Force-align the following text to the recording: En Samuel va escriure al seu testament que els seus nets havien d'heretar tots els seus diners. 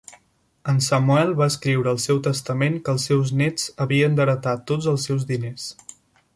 En 0.71 0.79
Samuel 0.85 1.33
va 1.41 1.47
escriure 1.53 1.91
al 1.91 1.99
seu 2.07 2.21
testament 2.29 2.79
que 2.87 2.93
els 2.95 3.07
seus 3.11 3.35
nets 3.43 3.69
havien 3.87 4.19
d'heretar 4.21 4.59
tots 4.73 4.93
els 4.97 5.09
seus 5.11 5.31
diners. 5.35 5.71